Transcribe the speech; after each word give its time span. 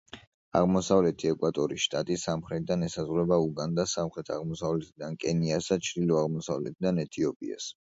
აღმოსავლეთი 0.61 1.29
ეკვატორიის 1.31 1.83
შტატი 1.89 2.17
სამხრეთიდან 2.23 2.87
ესაზღვრება 2.89 3.41
უგანდას, 3.45 3.95
სამხრეთ-აღმოსავლეთიდან 4.01 5.23
კენიას 5.25 5.73
და 5.75 5.83
ჩრდილო-აღმოსავლეთიდან 5.89 7.09
ეთიოპიას. 7.11 7.75